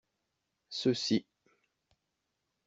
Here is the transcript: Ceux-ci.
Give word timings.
Ceux-ci. 0.71 1.27